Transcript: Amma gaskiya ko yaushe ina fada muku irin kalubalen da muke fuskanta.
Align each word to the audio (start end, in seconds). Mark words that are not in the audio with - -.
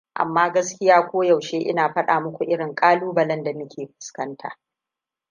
Amma 0.21 0.43
gaskiya 0.53 0.97
ko 1.09 1.17
yaushe 1.29 1.57
ina 1.71 1.85
fada 1.93 2.15
muku 2.23 2.41
irin 2.53 2.73
kalubalen 2.79 3.43
da 3.43 3.53
muke 3.53 3.87
fuskanta. 3.87 4.49